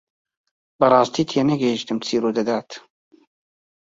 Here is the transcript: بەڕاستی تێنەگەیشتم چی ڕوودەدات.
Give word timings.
بەڕاستی 0.79 1.27
تێنەگەیشتم 1.29 1.97
چی 2.05 2.15
ڕوودەدات. 2.23 2.69